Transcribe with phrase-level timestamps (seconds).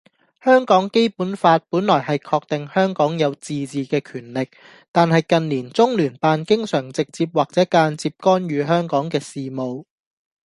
[0.43, 4.49] 香港基本法本來係確定香港有自治嘅權力，
[4.91, 9.85] 但係近年中聯辦經常直接或者間接干預香港嘅事務。